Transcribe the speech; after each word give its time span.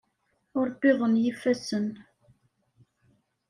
Ur 0.57 0.67
wwiḍen 0.73 1.13
yifassen. 1.23 1.87